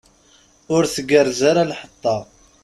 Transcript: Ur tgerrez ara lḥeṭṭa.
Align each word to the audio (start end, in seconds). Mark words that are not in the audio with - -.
Ur 0.75 0.83
tgerrez 0.93 1.41
ara 1.51 1.69
lḥeṭṭa. 1.71 2.17